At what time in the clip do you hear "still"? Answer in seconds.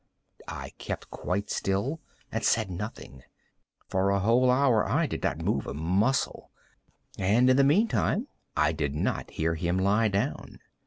1.51-2.01